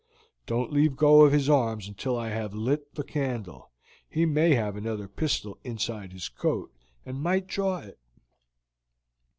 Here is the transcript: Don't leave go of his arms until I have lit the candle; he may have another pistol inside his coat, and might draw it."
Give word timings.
Don't 0.47 0.73
leave 0.73 0.95
go 0.95 1.21
of 1.21 1.31
his 1.31 1.47
arms 1.47 1.87
until 1.87 2.17
I 2.17 2.29
have 2.29 2.55
lit 2.55 2.95
the 2.95 3.03
candle; 3.03 3.69
he 4.09 4.25
may 4.25 4.55
have 4.55 4.75
another 4.75 5.07
pistol 5.07 5.59
inside 5.63 6.11
his 6.11 6.27
coat, 6.27 6.73
and 7.05 7.21
might 7.21 7.45
draw 7.45 7.81
it." 7.81 7.99